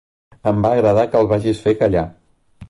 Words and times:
Em 0.51 0.63
va 0.65 0.71
agradar 0.77 1.03
que 1.11 1.19
el 1.21 1.29
vagis 1.33 1.61
fer 1.67 1.75
callar. 1.83 2.07